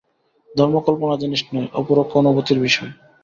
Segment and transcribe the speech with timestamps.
[0.49, 2.91] ধর্ম কল্পনার জিনিষ নয়, অপরোক্ষ অনুভূতির বিষয়।